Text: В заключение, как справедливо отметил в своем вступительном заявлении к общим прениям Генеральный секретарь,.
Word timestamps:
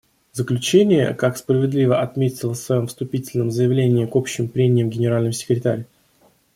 В 0.33 0.37
заключение, 0.37 1.13
как 1.13 1.37
справедливо 1.37 2.01
отметил 2.01 2.53
в 2.53 2.57
своем 2.57 2.87
вступительном 2.87 3.51
заявлении 3.51 4.07
к 4.07 4.15
общим 4.15 4.49
прениям 4.49 4.89
Генеральный 4.89 5.31
секретарь,. 5.31 5.85